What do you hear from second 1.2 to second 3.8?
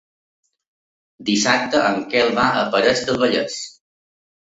Dissabte en Quel va a Parets del Vallès.